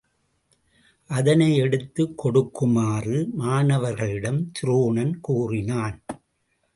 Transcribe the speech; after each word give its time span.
அதனை 1.09 1.55
எடுத்துக் 1.55 2.17
கொடுக்குமாறு 2.17 3.29
மாணவர்களிடம் 3.33 4.51
துரோணன் 4.51 5.19
கூறினான். 5.21 6.03